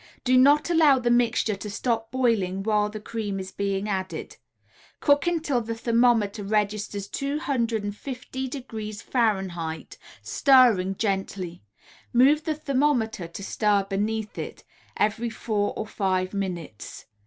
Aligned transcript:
Do 0.23 0.35
not 0.35 0.71
allow 0.71 0.97
the 0.97 1.11
mixture 1.11 1.55
to 1.55 1.69
stop 1.69 2.09
boiling 2.09 2.63
while 2.63 2.89
the 2.89 2.99
cream 2.99 3.39
is 3.39 3.51
being 3.51 3.87
added. 3.87 4.37
Cook 4.99 5.27
until 5.27 5.61
the 5.61 5.75
thermometer 5.75 6.43
registers 6.43 7.07
250° 7.07 9.91
F., 9.91 9.97
stirring 10.23 10.95
gently 10.95 11.61
move 12.13 12.45
the 12.45 12.55
thermometer, 12.55 13.27
to 13.27 13.43
stir 13.43 13.83
beneath 13.83 14.39
it 14.39 14.63
every 14.97 15.29
four 15.29 15.71
or 15.77 15.85
five 15.85 16.33
minutes. 16.33 17.05